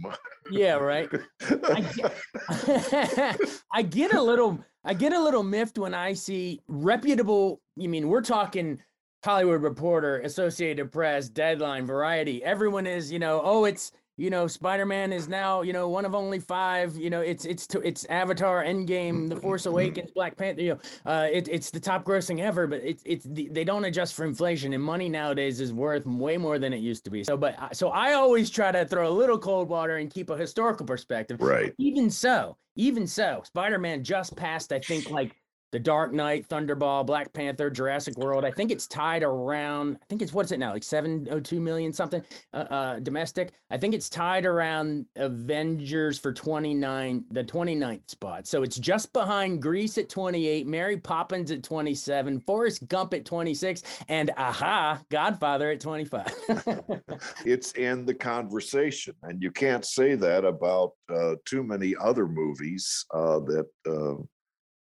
[0.50, 1.08] yeah right.
[1.40, 3.40] I get,
[3.72, 7.60] I get a little I get a little miffed when I see reputable.
[7.76, 8.80] You mean we're talking
[9.24, 12.42] Hollywood Reporter, Associated Press, Deadline, Variety.
[12.42, 16.14] Everyone is you know oh it's you know Spider-Man is now you know one of
[16.14, 16.96] only five.
[16.96, 20.62] You know it's it's to, it's Avatar, Endgame, The Force Awakens, Black Panther.
[20.62, 23.84] You know uh, it, it's the top grossing ever, but it's it's the, they don't
[23.84, 27.24] adjust for inflation and money nowadays is worth way more than it used to be.
[27.24, 30.36] So but so I always try to throw a little cold water and keep a
[30.36, 31.40] historical perspective.
[31.40, 31.74] Right.
[31.78, 35.34] Even so, even so, Spider-Man just passed, I think, like
[35.72, 38.44] The Dark Knight, Thunderball, Black Panther, Jurassic World.
[38.44, 42.22] I think it's tied around, I think it's what's it now, like 702 million something
[42.52, 43.52] uh, uh domestic.
[43.70, 48.46] I think it's tied around Avengers for 29, the 29th spot.
[48.46, 53.82] So it's just behind Grease at 28, Mary Poppins at 27, Forrest Gump at 26,
[54.08, 56.26] and aha, Godfather at 25.
[57.44, 63.04] it's in the conversation and you can't say that about uh, too many other movies
[63.12, 64.22] uh, that uh,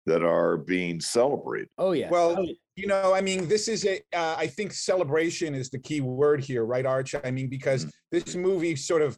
[0.10, 2.46] that are being celebrated oh yeah Well,
[2.80, 3.98] you know, I mean, this is a.
[4.14, 7.14] Uh, I think celebration is the key word here, right, Arch?
[7.24, 9.18] I mean, because this movie sort of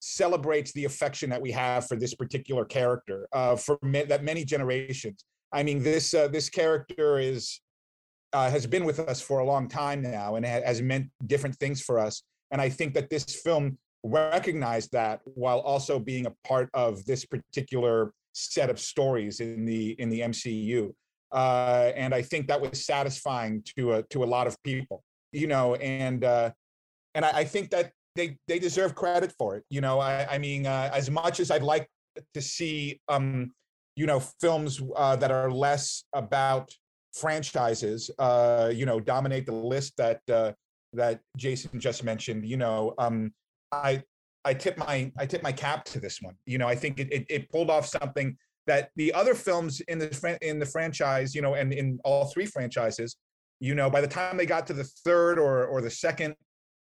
[0.00, 4.44] celebrates the affection that we have for this particular character uh, for ma- that many
[4.44, 5.24] generations.
[5.52, 7.60] I mean, this uh, this character is
[8.32, 11.56] uh, has been with us for a long time now and ha- has meant different
[11.56, 12.22] things for us.
[12.50, 17.26] And I think that this film recognized that while also being a part of this
[17.26, 20.92] particular set of stories in the in the MCU.
[21.30, 25.46] Uh, and I think that was satisfying to a to a lot of people, you
[25.46, 26.50] know, and uh,
[27.14, 29.64] and I, I think that they they deserve credit for it.
[29.70, 31.88] You know, I, I mean, uh, as much as I'd like
[32.34, 33.52] to see, um,
[33.96, 36.70] you know, films uh, that are less about
[37.14, 40.52] franchises, uh, you know, dominate the list that uh,
[40.92, 42.46] that Jason just mentioned.
[42.46, 43.32] You know, um,
[43.70, 44.02] I
[44.44, 46.34] I tip my I tip my cap to this one.
[46.46, 49.98] You know, I think it it, it pulled off something that the other films in
[49.98, 53.16] the in the franchise, you know, and in all three franchises,
[53.60, 56.34] you know, by the time they got to the third or or the second,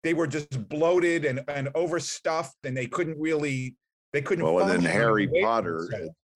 [0.03, 3.77] they were just bloated and and overstuffed, and they couldn't really
[4.13, 4.45] they couldn't.
[4.45, 5.87] well and then harry potter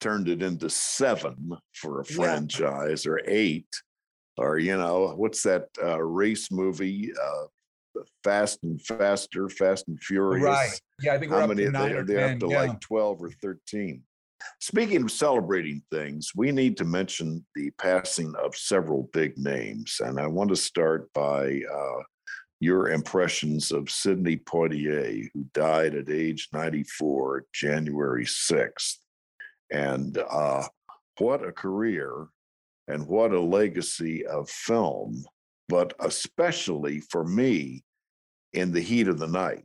[0.01, 2.17] turned it into seven for a Yeah.
[2.17, 3.69] franchise or eight
[4.37, 7.45] or you know what's that uh, race movie uh,
[8.25, 10.81] fast and faster fast and furious Right.
[11.01, 12.61] Yeah, I think we're how up many they, or they're 10, up to yeah.
[12.61, 14.03] like 12 or 13
[14.61, 20.01] Speaking of celebrating things, we need to mention the passing of several big names.
[20.01, 22.03] And I want to start by uh,
[22.61, 28.99] your impressions of Sidney Poitier, who died at age 94, January 6th.
[29.73, 30.65] And uh,
[31.19, 32.29] what a career
[32.89, 35.25] and what a legacy of film,
[35.73, 37.83] but especially for me
[38.53, 39.65] in the heat of the night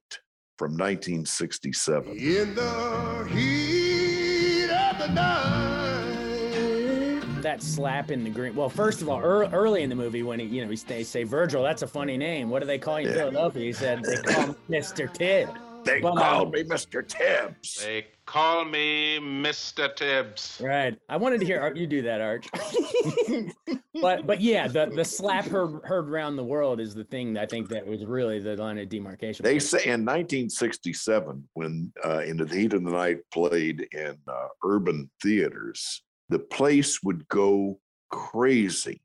[0.57, 2.11] from 1967.
[2.13, 5.81] In the heat of the night.
[7.41, 8.55] That slap in the green.
[8.55, 11.03] Well, first of all, ear- early in the movie, when he, you know, he, they
[11.03, 12.49] say Virgil, that's a funny name.
[12.49, 13.19] What do they call you in Yeah.
[13.23, 13.63] Philadelphia?
[13.65, 15.11] He said they call me Mr.
[15.13, 15.49] Tibb.
[15.83, 17.05] They But, called um, me Mr.
[17.05, 17.83] Tibbs.
[17.83, 19.95] They call me Mr.
[19.95, 20.61] Tibbs.
[20.63, 20.95] Right.
[21.09, 22.47] I wanted to hear you do that, Arch.
[24.01, 27.43] but but yeah, the the slap heard heard around the world is the thing that
[27.43, 29.43] I think that was really the line of demarcation.
[29.43, 34.47] They say in 1967, when uh, Into the Heat of the Night played in uh,
[34.63, 37.79] urban theaters, the place would go
[38.11, 39.01] crazy.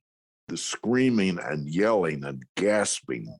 [0.48, 3.34] The screaming and yelling and gasping.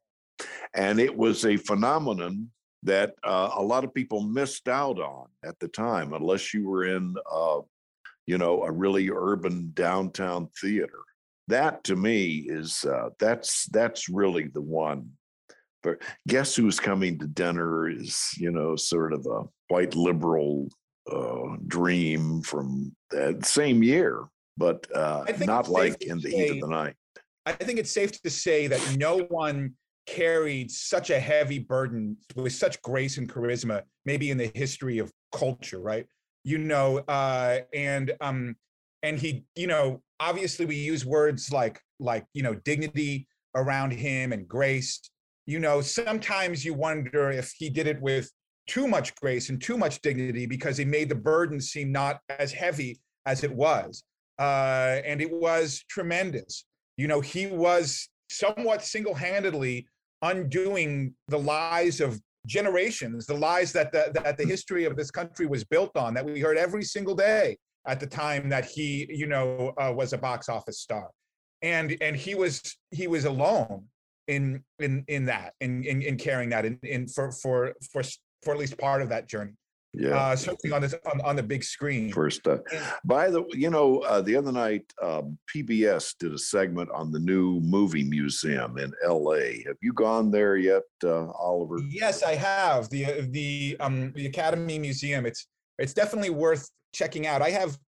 [0.74, 2.50] And it was a phenomenon
[2.82, 6.84] that uh, a lot of people missed out on at the time, unless you were
[6.84, 7.60] in, uh,
[8.26, 10.98] you know, a really urban downtown theater.
[11.48, 15.10] That to me is uh, that's that's really the one
[15.82, 20.68] but guess who's coming to dinner is you know sort of a white liberal
[21.10, 24.24] uh, dream from that same year
[24.56, 26.94] but uh, not like in the heat say- of the night
[27.44, 29.74] I think it's safe to say that no one
[30.06, 35.12] carried such a heavy burden with such grace and charisma, maybe in the history of
[35.32, 36.06] culture, right?
[36.44, 38.56] You know, uh, and um,
[39.02, 44.32] and he, you know, obviously we use words like like you know dignity around him
[44.32, 45.00] and grace.
[45.46, 48.30] You know, sometimes you wonder if he did it with
[48.68, 52.52] too much grace and too much dignity because he made the burden seem not as
[52.52, 54.04] heavy as it was,
[54.38, 56.64] uh, and it was tremendous
[56.96, 59.86] you know, he was somewhat single handedly
[60.22, 65.46] undoing the lies of generations, the lies that the, that the history of this country
[65.46, 67.56] was built on, that we heard every single day
[67.86, 71.08] at the time that he, you know, uh, was a box office star.
[71.62, 73.84] And, and he was he was alone
[74.28, 78.02] in in in that in in, in carrying that in, in for for for
[78.42, 79.52] for at least part of that journey
[79.94, 82.58] yeah uh certainly on this on, on the big screen first uh,
[83.04, 87.18] by the you know uh, the other night um, pbs did a segment on the
[87.18, 89.34] new movie museum in la
[89.66, 94.78] have you gone there yet uh, oliver Yes, I have the the um the Academy
[94.78, 95.26] Museum.
[95.26, 95.46] It's
[95.78, 97.42] it's definitely worth checking out.
[97.42, 97.78] I have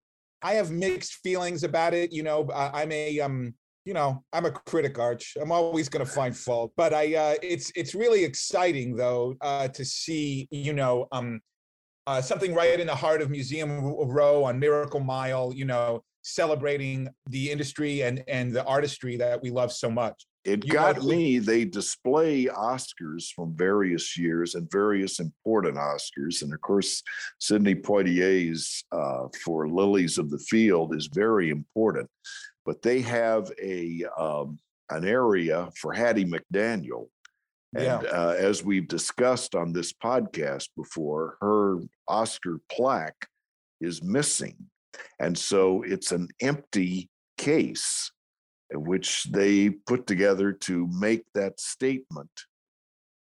[0.43, 2.13] I have mixed feelings about it.
[2.13, 5.37] You know, I'm a um you know I'm a critic, Arch.
[5.41, 9.69] I'm always going to find fault, but I uh, it's it's really exciting though uh,
[9.69, 11.41] to see you know um
[12.07, 15.53] uh, something right in the heart of Museum Row on Miracle Mile.
[15.55, 20.27] You know, celebrating the industry and and the artistry that we love so much.
[20.45, 21.39] It You got know, me.
[21.39, 26.43] They display Oscars from various years and various important Oscars.
[26.43, 27.03] And of course,
[27.41, 32.11] Sidney Poitier's uh, for Lilies of the Field is very important.
[32.67, 34.59] But they have a um,
[34.91, 37.09] an area for Hattie McDaniel.
[37.75, 37.99] And Yeah.
[38.13, 43.27] uh, as we've discussed on this podcast before, her Oscar plaque
[43.81, 44.57] is missing.
[45.19, 48.11] And so it's an empty case
[48.73, 52.31] which they put together to make that statement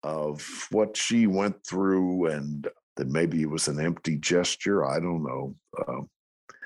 [0.03, 4.85] of what she went through and that maybe it was an empty gesture.
[4.85, 5.55] I don't know.
[5.77, 6.01] Uh,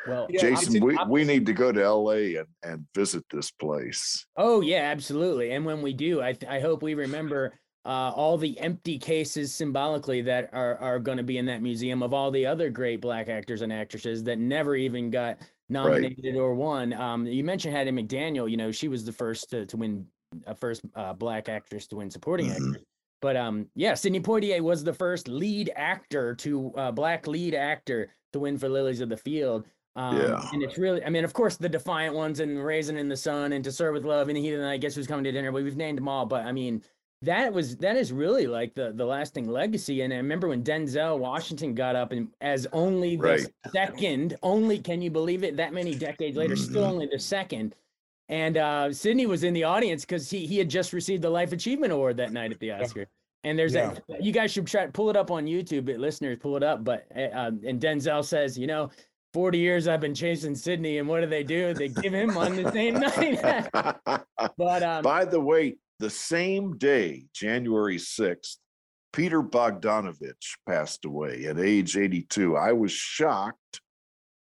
[0.08, 4.26] Well, Jason, we, we need to go to LA and, and visit this place.
[4.36, 5.52] Oh yeah, absolutely.
[5.52, 7.54] And when we do, I I hope we remember
[7.88, 12.04] uh, all the empty cases symbolically that are are going to be in that museum
[12.04, 15.38] of all the other great black actors and actresses that never even got
[15.70, 16.94] nominated or won.
[16.94, 18.50] Um, you mentioned Hattie McDaniel.
[18.52, 20.06] You know, she was the first to, to win
[20.46, 22.52] a first uh, black actress to win supporting Mhm.
[22.52, 22.84] actress.
[23.22, 28.14] But um, yeah, Sidney Poitier was the first lead actor to uh, black lead actor
[28.34, 29.66] to win for Lilies of the Field.
[29.96, 30.40] Um, Yeah.
[30.54, 33.54] And it's really, I mean, of course, the Defiant ones and Raisin in the Sun
[33.54, 35.32] and To Serve with Love and the Heat of the Night, Guess Who's Coming to
[35.32, 35.52] Dinner.
[35.52, 36.28] But we've named them all.
[36.28, 36.84] But I mean,
[37.24, 40.02] that was that is really like the the lasting legacy.
[40.02, 43.48] And I remember when Denzel Washington got up and as only the Right.
[43.74, 45.58] second, only can you believe it?
[45.58, 46.90] That many decades later, still Mhm.
[46.92, 47.76] only the second.
[48.30, 51.54] And uh, Sidney was in the audience because he he had just received the Life
[51.54, 53.08] Achievement Award that night at the Oscar.
[53.44, 53.96] And there's Yeah.
[54.10, 54.22] that.
[54.24, 55.86] You guys should try to pull it up on YouTube.
[55.86, 56.84] But listeners, pull it up.
[56.84, 58.90] But uh, and Denzel says, you know,
[59.34, 61.74] 40 years I've been chasing Sidney, and what do they do?
[61.74, 63.70] They give him on the same night.
[64.58, 68.58] but um, By the way, the same day, January 6th,
[69.14, 72.56] Peter Bogdanovich passed away at age 82.
[72.56, 73.82] I was shocked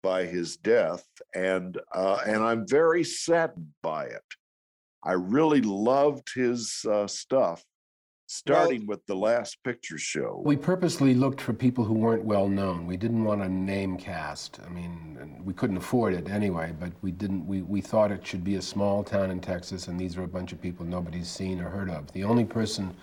[0.01, 4.23] by his death, and uh, and I'm very saddened by it.
[5.03, 7.63] I really loved his uh, stuff,
[8.27, 10.41] starting with the Last Picture Show.
[10.43, 12.87] We purposely looked for people who weren't well known.
[12.87, 14.59] We didn't want a name cast.
[14.65, 18.43] I mean, we couldn't afford it anyway, but we didn't we, we thought it should
[18.43, 21.61] be a small town in Texas and these are a bunch of people nobody's seen
[21.61, 22.11] or heard of.
[22.13, 22.95] The only person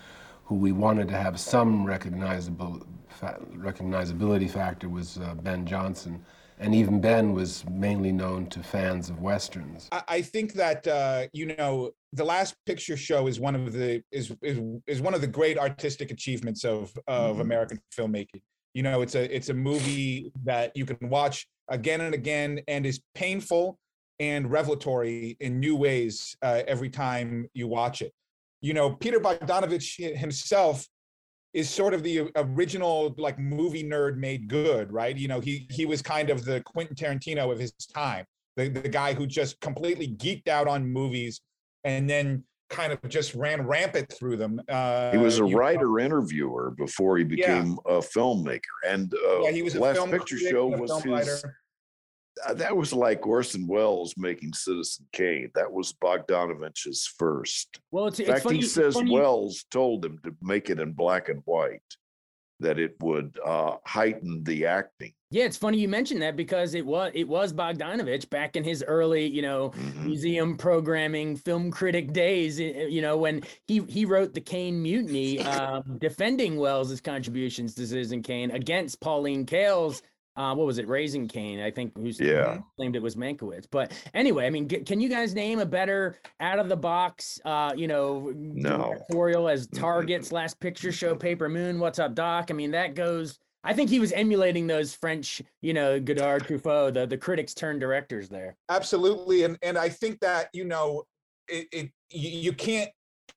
[0.44, 6.24] who we wanted to have some recognizable fa- recognizability factor was uh, Ben Johnson.
[6.58, 9.88] And even Ben was mainly known to fans of westerns.
[10.08, 14.32] I, think that uh, you know the last picture show is one of the is
[14.42, 17.40] is is one of the great artistic achievements of of Mhm.
[17.40, 18.42] American filmmaking.
[18.74, 22.86] You know, it's a it's a movie that you can watch again and again and
[22.86, 23.78] is painful
[24.20, 28.12] and revelatory in new ways uh, every time you watch it.
[28.60, 30.86] You know, Peter Bogdanovich himself
[31.52, 35.16] is sort of the original like movie nerd made good, right?
[35.16, 38.24] You know, he he was kind of the Quentin Tarantino of his time,
[38.56, 41.40] the, the guy who just completely geeked out on movies
[41.84, 44.60] and then kind of just ran rampant through them.
[44.66, 47.28] Uh, He was a you know, writer interviewer before he Yeah.
[47.28, 51.12] became a filmmaker, and uh, Yeah, he was a Last film Picture Show was his.
[51.12, 51.56] writer.
[52.46, 55.50] Uh, that was like Orson Welles making Citizen Kane.
[55.54, 57.78] That was Bogdanovich's first.
[57.90, 58.56] Well, it's, In fact, funny.
[58.56, 61.82] he says Welles told him to make it in black and white,
[62.60, 65.12] that it would uh, heighten the acting.
[65.30, 68.84] Yeah, it's funny you mentioned that because it was it was Bogdanovich back in his
[68.86, 70.04] early, you know, Mhm.
[70.04, 72.60] museum programming, film critic days.
[72.60, 77.74] i- i- You know, when he he wrote the Kane Mutiny, um, defending Welles's contributions
[77.76, 80.02] to Citizen Kane against Pauline Kael's.
[80.34, 81.60] Uh, what was it, Raising Kane?
[81.60, 82.60] I think who's Yeah.
[82.76, 83.66] claimed it was Mankiewicz.
[83.70, 87.38] But anyway, I mean, g- can you guys name a better out of the box,
[87.44, 88.78] uh, you know, No.
[88.94, 92.50] directorial as Targets Last Picture Show, Paper Moon, What's Up, Doc?
[92.50, 93.38] I mean, that goes.
[93.64, 97.80] I think he was emulating those French, you know, Godard, Truffaut, the the critics turned
[97.80, 98.56] directors there.
[98.70, 101.04] Absolutely, and and I think that you know,
[101.46, 102.90] it, it you, you can't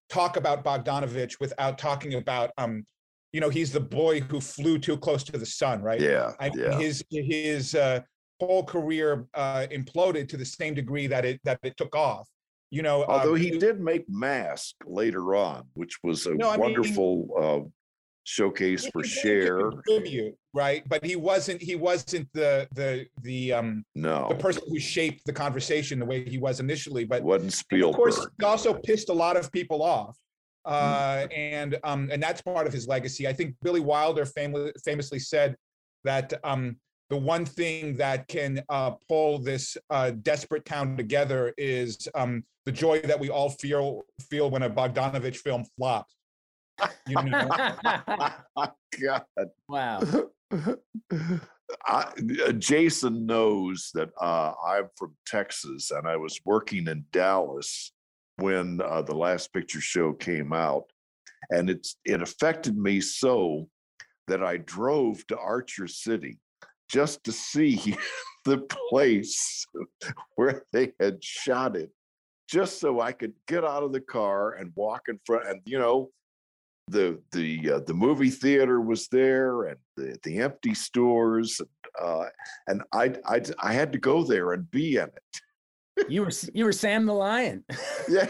[0.10, 2.86] talk about Bogdanovich without talking about um,
[3.36, 6.00] you know, he's the boy who flew too close to the sun, right?
[6.00, 6.80] Yeah, I yeah.
[6.80, 8.00] his his uh,
[8.40, 12.30] whole career uh, imploded to the same degree that it that it took off.
[12.72, 16.50] You know, uh, Although he it- did make Mask later on, which was a No,
[16.50, 17.70] I mean- wonderful uh,
[18.24, 19.70] showcase he for Cher
[20.54, 20.88] right?
[20.88, 25.34] But he wasn't he wasn't the the the um No, the person who shaped the
[25.34, 27.04] conversation the way he was initially.
[27.04, 27.96] But wasn't Spielberg.
[27.96, 30.16] Of course, he also pissed a lot of people off.
[30.66, 33.28] Uh, and um, and that's part of his legacy.
[33.28, 35.56] I think Billy Wilder famous, famously said
[36.04, 36.78] that um,
[37.10, 42.72] the one thing that can uh, pull this uh, desperate town together is um, the
[42.72, 46.16] joy that we all feel feel when a Bogdanovich film flops.
[47.08, 47.48] You know?
[49.02, 49.24] God.
[49.70, 50.02] wow.
[51.88, 52.12] I,
[52.46, 57.92] uh, Jason knows that uh, I'm from Texas and I was working in Dallas
[58.38, 60.86] when uh, the last picture show came out.
[61.52, 63.70] And it's it affected me so
[64.28, 66.40] that I drove to Archer City
[66.90, 67.96] just to see
[68.46, 69.66] the place
[70.36, 71.92] where they had shot it,
[72.50, 75.48] just so I could get out of the car and walk in front.
[75.48, 76.10] And you know,
[76.88, 81.62] the the uh, the movie theater was there and the the empty stores
[82.02, 82.26] uh,
[82.68, 85.42] and I, I I had to go there and be in it.
[86.10, 87.64] You were you were Sam the Lion.
[88.10, 88.28] Yeah.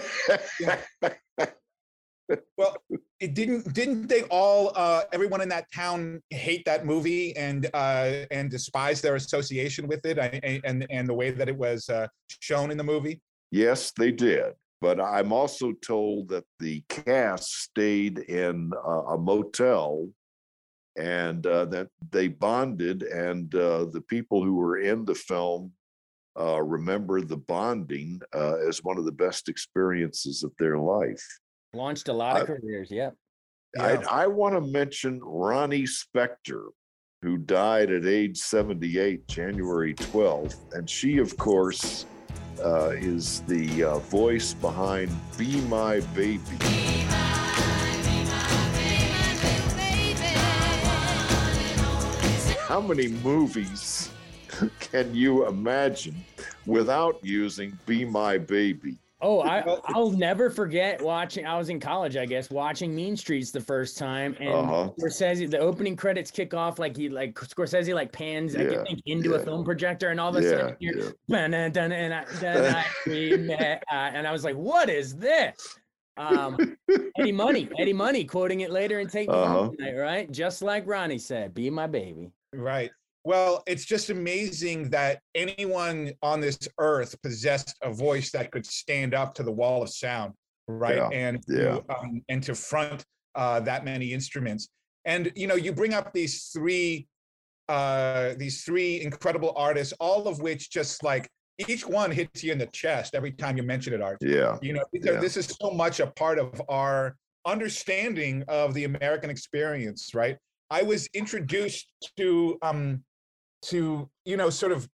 [2.57, 2.77] well,
[3.19, 8.25] it didn't didn't they all uh, everyone in that town hate that movie and uh,
[8.31, 12.07] and despise their association with it and and, and the way that it was uh,
[12.27, 13.21] shown in the movie?
[13.51, 14.53] Yes, they did.
[14.81, 20.09] But I'm also told that the cast stayed in uh, a motel
[20.97, 25.71] and uh, that they bonded, and uh, the people who were in the film
[26.39, 31.23] uh, remember the bonding uh, as one of the best experiences of their life.
[31.73, 32.91] Launched a lot of I- careers.
[32.91, 33.15] Yep.
[33.77, 36.67] I, I want to mention Ronnie Spector,
[37.21, 40.73] who died at age 78, January 12th.
[40.73, 42.05] And she, of course,
[42.63, 46.39] uh, is the uh, voice behind Be My Baby.
[52.67, 54.09] How many movies
[54.79, 56.15] can you imagine
[56.65, 58.97] without using Be My Baby?
[59.21, 61.45] Oh, I, I'll never forget watching.
[61.45, 64.89] I was in college, I guess, watching Mean Streets the first time, and Uh-huh.
[64.99, 65.49] Scorsese.
[65.49, 69.01] The opening credits kick off like he like Scorsese like pans, I Yeah, could think
[69.05, 72.13] into a film projector, and all of a Yeah, sudden you hear, "Dun, dun, and
[72.13, 72.25] I,
[72.81, 75.79] I, we met," uh, and I was like, "What is this?"
[76.17, 76.57] Um,
[77.17, 79.47] Eddie Money, Eddie Money, quoting it later and Take Me Uh-huh.
[79.47, 80.31] Home Tonight, right?
[80.31, 82.91] Just like Ronnie said, "Be my baby." Right.
[83.25, 89.15] Well, it's just amazing that anyone on this earth possessed a voice that could stand
[89.15, 90.33] up to the wall of sound,
[90.67, 90.97] right?
[90.97, 91.57] Yeah, And yeah.
[91.57, 93.03] to, um, and to front
[93.33, 94.69] uh, that many instruments.
[95.05, 97.07] And you know, you bring up these three
[97.67, 101.27] uh, these three incredible artists, all of which just like
[101.67, 104.17] each one hits you in the chest every time you mention it, Art.
[104.21, 104.59] Yeah.
[104.61, 105.19] You know, because Yeah.
[105.19, 107.15] this is so much a part of our
[107.45, 110.37] understanding of the American experience, right?
[110.69, 113.03] I was introduced to um
[113.65, 114.87] to you know sort of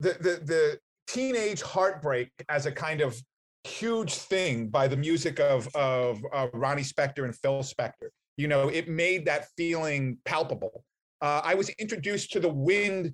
[0.00, 3.20] the the the teenage heartbreak as a kind of
[3.64, 8.08] huge thing by the music of of uh, Ronnie Spector and Phil Spector.
[8.36, 10.84] You know, it made that feeling palpable.
[11.20, 13.12] Uh, I was introduced to the wind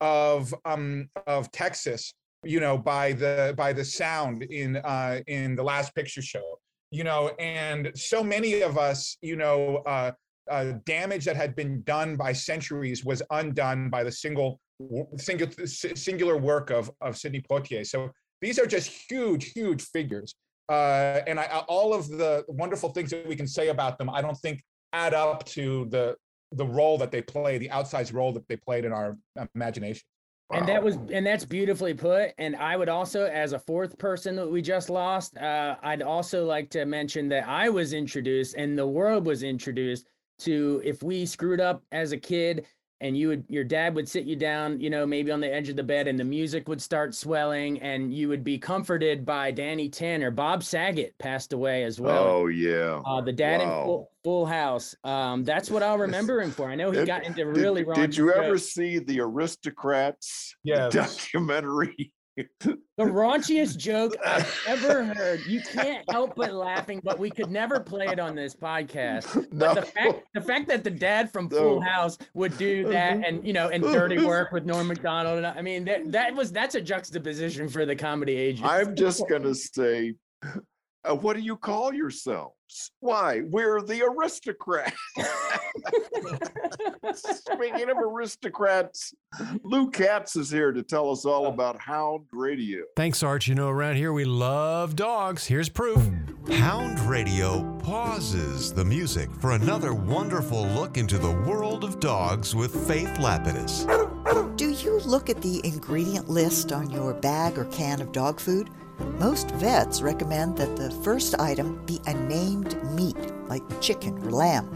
[0.00, 5.62] of um of Texas, you know, by the by the sound in uh in the
[5.62, 6.58] last picture show.
[6.90, 9.82] You know, and so many of us, you know,
[10.50, 14.60] uh, uh, damage that had been done by centuries was undone by the single
[15.16, 17.86] single singular work of of Sidney Poitier.
[17.86, 20.34] So these are just huge, huge figures.
[20.68, 24.20] Uh, and I, all of the wonderful things that we can say about them, I
[24.20, 24.62] don't think
[24.92, 26.16] add up to the
[26.52, 29.16] the role that they play, the outsized role that they played in our
[29.54, 30.02] imagination.
[30.52, 32.32] And that was and that's beautifully put.
[32.36, 36.44] And I would also, as a fourth person that we just lost, uh, I'd also
[36.44, 40.06] like to mention that I was introduced and the world was introduced
[40.40, 42.66] to if we screwed up as a kid
[43.00, 45.68] and you would your dad would sit you down, you know, maybe on the edge
[45.68, 49.50] of the bed and the music would start swelling and you would be comforted by
[49.50, 50.30] Danny Tanner.
[50.30, 52.22] Bob Saget passed away as well.
[52.24, 53.00] Oh yeah.
[53.04, 54.94] Uh, the dad in full, full House.
[55.02, 56.68] Um, that's what I'll remember him for.
[56.70, 58.12] I know he Did- got into did- really did, wrong.
[58.12, 60.92] you ever see the Aristocrats Yes.
[60.92, 62.12] documentary?
[62.36, 65.44] The raunchiest joke I've ever heard.
[65.46, 69.46] You can't help but laughing, but we could never play it on this podcast.
[69.52, 71.86] But the fact the fact that the dad from Full No.
[71.86, 75.60] House would do that and you know and dirty work with Norm Macdonald and I
[75.60, 78.62] mean that that was that's a juxtaposition for the comedy age.
[78.62, 82.56] I'm just gonna say, uh, what do you call yourselves?
[83.00, 84.96] Why, we're the aristocrats.
[87.14, 89.14] Speaking of aristocrats,
[89.62, 92.84] Lou Katz is here to tell us all uh, about Hound Radio.
[92.96, 93.48] Thanks, Arch.
[93.48, 95.46] You know, around here we love dogs.
[95.46, 96.08] Here's proof.
[96.50, 102.86] Hound Radio pauses the music for another wonderful look into the world of dogs with
[102.86, 103.86] Faith Lapidus.
[104.56, 108.70] Do you look at the ingredient list on your bag or can of dog food?
[109.18, 114.70] Most vets recommend that the first item be a named meat, like chicken or lamb.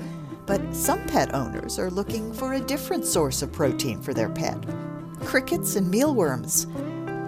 [0.47, 4.65] But some pet owners are looking for a different source of protein for their pet
[5.27, 6.67] crickets and mealworms.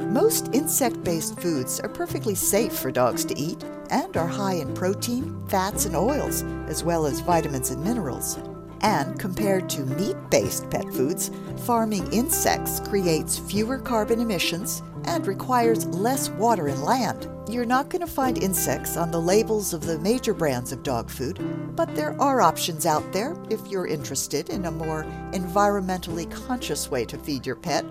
[0.07, 4.73] Most insect based foods are perfectly safe for dogs to eat and are high in
[4.73, 8.39] protein, fats, and oils, as well as vitamins and minerals.
[8.81, 11.31] And compared to meat based pet foods,
[11.65, 17.29] farming insects creates fewer carbon emissions and requires less water and land.
[17.49, 21.09] You're not going to find insects on the labels of the major brands of dog
[21.11, 21.39] food,
[21.75, 27.05] but there are options out there if you're interested in a more environmentally conscious way
[27.07, 27.85] to feed your pet.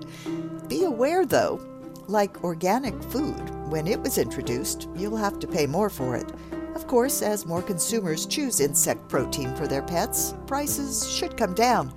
[0.68, 1.60] Be aware though,
[2.08, 6.32] like organic food, when it was introduced, you'll have to pay more for it.
[6.78, 11.92] Of course, as more consumers choose insect protein for their pets, prices should come down.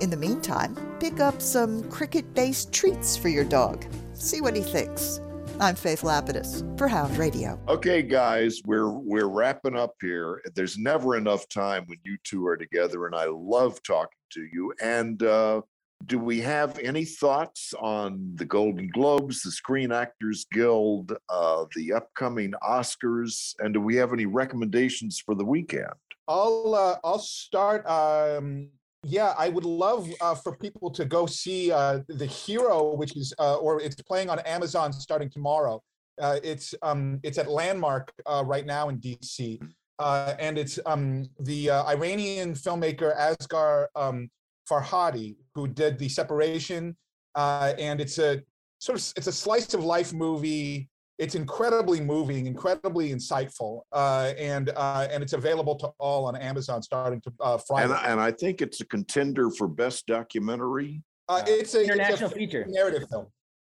[0.00, 3.86] In the meantime, pick up some cricket based treats for your dog.
[4.14, 5.20] See what he thinks.
[5.60, 7.56] I'm Faith Lapidus for Hound Radio.
[7.68, 10.42] Okay, guys, we're we're wrapping up here.
[10.56, 14.74] There's never enough time when you two are together, and I love talking to you.
[14.82, 15.60] And uh,
[16.04, 21.94] do we have any thoughts on the Golden Globes, the Screen Actors Guild, uh, the
[21.94, 25.92] upcoming Oscars, and do we have any recommendations for the weekend?
[26.28, 27.86] I'll uh, I'll start.
[27.86, 28.68] Um,
[29.04, 33.32] yeah, I would love uh, for people to go see uh, the Hero, which is
[33.38, 35.82] uh, or it's playing on Amazon starting tomorrow.
[36.20, 38.12] Uh, it's um, it's at Landmark
[38.44, 39.60] right now in DC,
[39.98, 44.28] and it's um, the Iranian filmmaker Asghar um,
[44.70, 46.94] Farhadi who did the Separation,
[47.34, 48.42] uh, and it's a
[48.78, 50.88] sort of it's a slice of life movie.
[51.18, 56.82] It's incredibly moving, incredibly insightful, uh, and uh, and it's available to all on Amazon
[56.82, 57.90] starting to uh, Friday.
[57.92, 61.02] And, and I think it's a contender for best documentary.
[61.28, 62.66] Uh, it's an International it's a feature.
[62.68, 63.26] narrative film.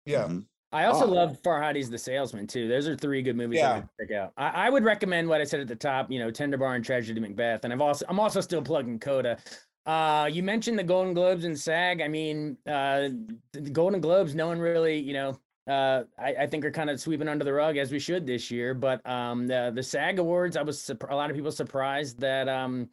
[0.06, 0.26] Yeah.
[0.26, 0.40] Mm-hmm.
[0.74, 1.12] I also Oh.
[1.12, 2.70] love Farhadi's The Salesman too.
[2.70, 3.72] Those are three good movies Yeah.
[3.72, 4.32] I would check out.
[4.38, 6.10] I, I would recommend what I said at the top.
[6.12, 9.38] You know, Tender Bar and Tragedy Macbeth, and I've also I'm also still plugging Coda.
[9.86, 12.02] Uh, you mentioned the Golden Globes and SAG.
[12.02, 13.10] I mean, uh,
[13.54, 17.00] the Golden Globes, no one really, you know, uh, I, I think are kind of
[17.00, 18.74] sweeping under the rug as we should this year.
[18.74, 22.90] But um, the the SAG Awards, I was a lot of people surprised that um,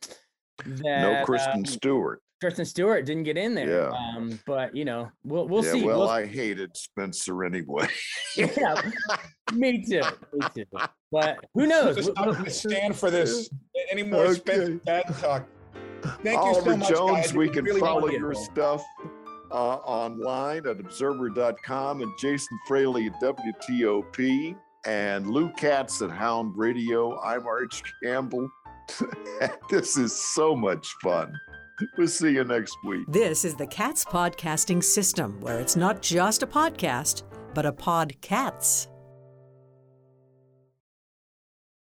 [0.64, 2.22] that No Kristen um, Stewart.
[2.40, 3.68] Kristen Stewart didn't get in there.
[3.68, 3.90] Yeah.
[3.90, 5.82] Um, but you know, we'll we'll yeah, see.
[5.82, 7.88] Well, We'll- I hated Spencer anyway.
[8.36, 8.80] yeah,
[9.52, 10.02] me too.
[10.32, 10.64] Me too.
[11.10, 11.96] But who knows?
[11.96, 13.50] Just not gonna stand for this
[13.90, 14.26] anymore.
[14.26, 14.34] Okay.
[14.34, 15.48] Spencer dad talk.
[16.02, 17.34] Thank you Oliver so much, Jones, guys.
[17.34, 18.20] we can really follow meant it.
[18.20, 18.84] your stuff
[19.50, 27.20] uh, online at observer.com and Jason Fraley at WTOP and Lou Katz at Hound Radio.
[27.20, 28.48] I'm Arch Campbell.
[29.70, 31.32] this is so much fun.
[31.96, 33.04] We'll see you next week.
[33.08, 37.22] This is the Cats Podcasting System, where it's not just a podcast,
[37.54, 38.88] but a podcats.